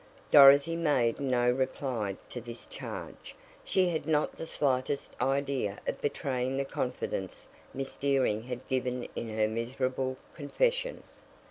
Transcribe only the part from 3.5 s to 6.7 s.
she had not the slightest idea of betraying the